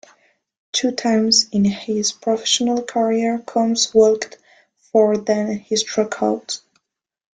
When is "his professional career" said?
1.63-3.37